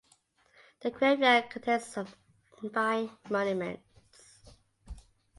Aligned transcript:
The 0.79 0.89
graveyard 0.89 1.51
contains 1.51 1.85
some 1.85 2.07
fine 2.73 3.11
monuments. 3.29 3.83